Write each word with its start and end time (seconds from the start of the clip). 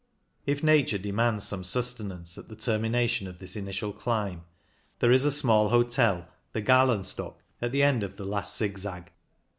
If 0.47 0.63
nature 0.63 0.97
demands 0.97 1.45
some 1.45 1.63
sustenance 1.63 2.35
at 2.35 2.49
the 2.49 2.55
termination 2.55 3.27
of 3.27 3.37
this 3.37 3.55
initial 3.55 3.93
climb, 3.93 4.45
there 4.97 5.11
is 5.11 5.25
a 5.25 5.31
small 5.31 5.69
hotel, 5.69 6.27
the 6.53 6.61
Galenstock, 6.63 7.43
at 7.61 7.71
the 7.71 7.83
end 7.83 8.01
of 8.01 8.15
the 8.17 8.25
last 8.25 8.57
zigzag. 8.57 9.11